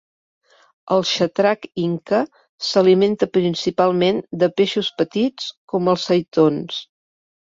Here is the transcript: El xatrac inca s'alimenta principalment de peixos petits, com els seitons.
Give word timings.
El 0.93 1.03
xatrac 1.07 1.65
inca 1.81 2.21
s'alimenta 2.67 3.27
principalment 3.39 4.21
de 4.45 4.49
peixos 4.63 4.89
petits, 5.03 5.51
com 5.75 5.93
els 5.95 6.07
seitons. 6.13 6.81